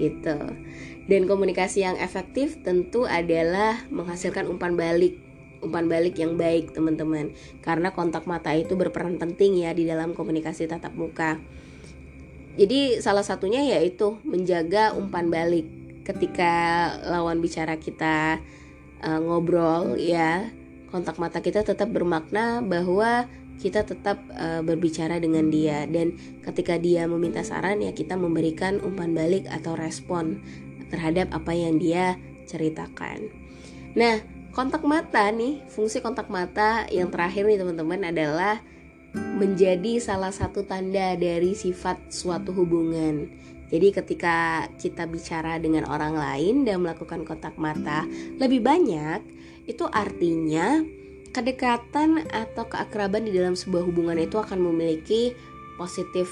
gitu. 0.00 0.36
Dan 1.04 1.28
komunikasi 1.28 1.84
yang 1.84 2.00
efektif 2.00 2.64
tentu 2.64 3.04
adalah 3.04 3.84
menghasilkan 3.92 4.48
umpan 4.48 4.74
balik 4.74 5.20
umpan 5.60 5.92
balik 5.92 6.16
yang 6.16 6.40
baik 6.40 6.72
teman-teman. 6.72 7.36
Karena 7.60 7.92
kontak 7.92 8.24
mata 8.24 8.56
itu 8.56 8.72
berperan 8.80 9.20
penting 9.20 9.60
ya 9.60 9.76
di 9.76 9.84
dalam 9.84 10.16
komunikasi 10.16 10.64
tatap 10.64 10.96
muka. 10.96 11.36
Jadi 12.56 13.04
salah 13.04 13.22
satunya 13.22 13.60
yaitu 13.76 14.16
menjaga 14.24 14.96
umpan 14.96 15.28
balik 15.28 15.68
ketika 16.08 16.96
lawan 17.04 17.44
bicara 17.44 17.76
kita 17.76 18.40
uh, 19.04 19.20
ngobrol 19.20 20.00
ya 20.00 20.48
kontak 20.90 21.16
mata 21.16 21.38
kita 21.38 21.62
tetap 21.62 21.88
bermakna 21.90 22.60
bahwa 22.60 23.26
kita 23.60 23.84
tetap 23.84 24.18
uh, 24.34 24.64
berbicara 24.64 25.20
dengan 25.20 25.52
dia 25.52 25.84
dan 25.84 26.16
ketika 26.40 26.80
dia 26.80 27.04
meminta 27.04 27.44
saran 27.44 27.84
ya 27.84 27.92
kita 27.92 28.16
memberikan 28.16 28.80
umpan 28.80 29.12
balik 29.12 29.44
atau 29.52 29.76
respon 29.76 30.40
terhadap 30.88 31.30
apa 31.30 31.52
yang 31.54 31.76
dia 31.78 32.16
ceritakan. 32.48 33.30
Nah, 33.94 34.18
kontak 34.50 34.82
mata 34.82 35.30
nih, 35.30 35.62
fungsi 35.70 36.02
kontak 36.02 36.26
mata 36.32 36.88
yang 36.90 37.12
terakhir 37.12 37.46
nih 37.46 37.60
teman-teman 37.60 38.00
adalah 38.10 38.58
menjadi 39.14 39.98
salah 39.98 40.30
satu 40.30 40.66
tanda 40.66 41.14
dari 41.14 41.54
sifat 41.54 42.10
suatu 42.10 42.54
hubungan. 42.54 43.30
Jadi 43.70 43.94
ketika 43.94 44.66
kita 44.82 45.06
bicara 45.06 45.62
dengan 45.62 45.86
orang 45.86 46.18
lain 46.18 46.66
dan 46.66 46.82
melakukan 46.82 47.22
kontak 47.22 47.54
mata 47.54 48.02
lebih 48.42 48.66
banyak, 48.66 49.22
itu 49.68 49.84
artinya 49.88 50.80
kedekatan 51.30 52.26
atau 52.30 52.66
keakraban 52.66 53.28
di 53.28 53.32
dalam 53.32 53.54
sebuah 53.54 53.86
hubungan 53.86 54.18
itu 54.18 54.36
akan 54.40 54.58
memiliki 54.60 55.32
positif 55.78 56.28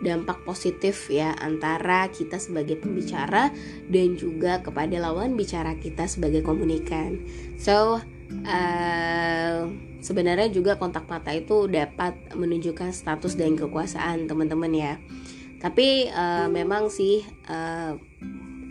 dampak 0.00 0.40
positif 0.48 1.12
ya 1.12 1.36
antara 1.44 2.08
kita 2.08 2.40
sebagai 2.40 2.80
pembicara 2.80 3.52
dan 3.92 4.16
juga 4.16 4.64
kepada 4.64 4.96
lawan 4.96 5.36
bicara 5.36 5.76
kita 5.76 6.08
sebagai 6.08 6.40
komunikan. 6.40 7.20
So 7.60 8.00
uh, 8.48 9.60
sebenarnya 10.00 10.48
juga 10.48 10.80
kontak 10.80 11.04
mata 11.04 11.36
itu 11.36 11.68
dapat 11.68 12.16
menunjukkan 12.32 12.96
status 12.96 13.36
dan 13.36 13.60
kekuasaan 13.60 14.24
teman-teman 14.24 14.72
ya 14.72 14.96
tapi 15.60 16.08
uh, 16.08 16.48
memang 16.48 16.88
sih 16.88 17.20
uh, 17.52 17.92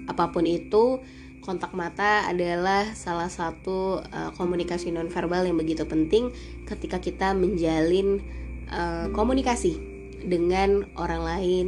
apa 0.10 0.26
pun 0.34 0.44
itu 0.50 0.98
kontak 1.40 1.72
mata 1.74 2.28
adalah 2.28 2.94
salah 2.94 3.32
satu 3.32 4.04
uh, 4.04 4.32
komunikasi 4.36 4.92
nonverbal 4.92 5.48
yang 5.48 5.58
begitu 5.58 5.88
penting 5.88 6.30
ketika 6.68 7.00
kita 7.00 7.32
menjalin 7.34 8.22
uh, 8.70 9.08
komunikasi 9.16 9.80
dengan 10.24 10.86
orang 11.00 11.22
lain 11.24 11.68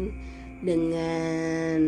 dengan 0.61 1.79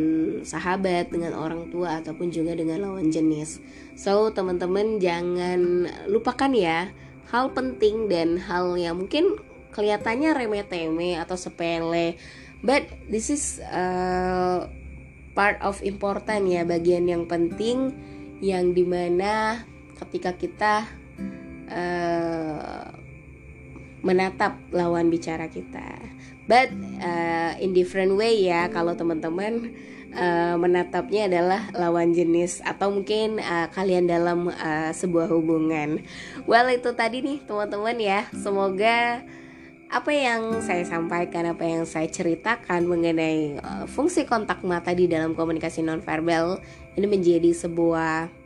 sahabat, 0.42 1.14
dengan 1.14 1.38
orang 1.38 1.70
tua 1.70 2.02
ataupun 2.02 2.34
juga 2.34 2.58
dengan 2.58 2.82
lawan 2.82 3.14
jenis. 3.14 3.62
So, 3.94 4.34
teman-teman 4.34 4.98
jangan 4.98 5.86
lupakan 6.10 6.52
ya 6.58 6.90
hal 7.30 7.54
penting 7.54 8.10
dan 8.10 8.42
hal 8.42 8.74
yang 8.74 8.98
mungkin 8.98 9.38
kelihatannya 9.74 10.34
remeh-temeh 10.34 11.22
atau 11.22 11.38
sepele, 11.38 12.18
but 12.66 12.86
this 13.10 13.30
is 13.30 13.62
uh, 13.70 14.70
part 15.34 15.60
of 15.66 15.82
important 15.82 16.50
ya, 16.50 16.66
bagian 16.66 17.10
yang 17.10 17.26
penting 17.30 17.94
yang 18.40 18.72
di 18.74 18.86
mana 18.86 19.66
ketika 19.98 20.36
kita 20.38 20.86
uh, 21.70 22.90
menatap 24.04 24.60
lawan 24.76 25.08
bicara 25.08 25.48
kita. 25.48 26.02
But 26.44 26.76
uh, 27.00 27.56
in 27.64 27.72
different 27.72 28.20
way 28.20 28.36
ya 28.36 28.68
kalau 28.68 29.00
teman-teman 29.00 29.72
uh, 30.12 30.60
menatapnya 30.60 31.32
adalah 31.32 31.72
lawan 31.72 32.12
jenis 32.12 32.60
atau 32.68 32.92
mungkin 32.92 33.40
uh, 33.40 33.72
kalian 33.72 34.12
dalam 34.12 34.52
uh, 34.52 34.92
sebuah 34.92 35.32
hubungan. 35.32 36.04
Well 36.44 36.68
itu 36.68 36.92
tadi 36.92 37.24
nih 37.24 37.48
teman-teman 37.48 37.96
ya. 37.96 38.28
Semoga 38.36 39.24
apa 39.94 40.10
yang 40.10 40.58
saya 40.66 40.82
sampaikan, 40.90 41.54
apa 41.54 41.62
yang 41.62 41.86
saya 41.86 42.10
ceritakan 42.10 42.90
mengenai 42.90 43.62
uh, 43.62 43.86
fungsi 43.86 44.26
kontak 44.26 44.66
mata 44.66 44.90
di 44.90 45.06
dalam 45.06 45.38
komunikasi 45.38 45.86
nonverbal 45.86 46.58
ini 46.98 47.06
menjadi 47.06 47.54
sebuah 47.54 48.43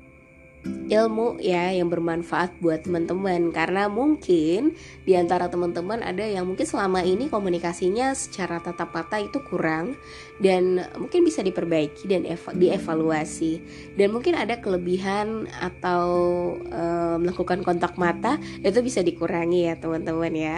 ilmu 0.88 1.40
ya 1.44 1.72
yang 1.76 1.92
bermanfaat 1.92 2.58
buat 2.64 2.88
teman-teman. 2.88 3.52
Karena 3.52 3.92
mungkin 3.92 4.76
di 5.04 5.14
antara 5.16 5.52
teman-teman 5.52 6.00
ada 6.00 6.24
yang 6.24 6.48
mungkin 6.48 6.64
selama 6.64 7.04
ini 7.04 7.28
komunikasinya 7.28 8.16
secara 8.16 8.64
tatap 8.64 8.96
mata 8.96 9.20
itu 9.20 9.40
kurang 9.44 10.00
dan 10.40 10.88
mungkin 10.96 11.28
bisa 11.28 11.44
diperbaiki 11.44 12.08
dan 12.08 12.24
dievaluasi. 12.56 13.60
Dan 14.00 14.16
mungkin 14.16 14.36
ada 14.40 14.60
kelebihan 14.64 15.50
atau 15.60 16.08
e, 16.62 16.84
melakukan 17.20 17.64
kontak 17.66 18.00
mata 18.00 18.40
itu 18.64 18.80
bisa 18.80 19.04
dikurangi 19.04 19.68
ya 19.68 19.76
teman-teman 19.76 20.34
ya. 20.34 20.58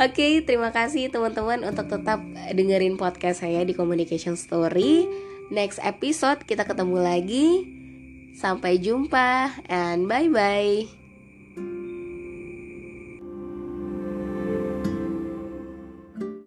Oke 0.00 0.42
terima 0.42 0.74
kasih 0.74 1.12
teman-teman 1.12 1.62
untuk 1.62 1.86
tetap 1.86 2.18
dengerin 2.50 2.98
podcast 2.98 3.44
saya 3.46 3.62
di 3.62 3.76
Communication 3.76 4.34
Story. 4.34 5.06
Next 5.52 5.78
episode 5.84 6.48
kita 6.48 6.64
ketemu 6.64 6.96
lagi 6.96 7.81
Sampai 8.42 8.82
jumpa 8.82 9.54
and 9.70 10.10
bye 10.10 10.26
bye. 10.26 11.01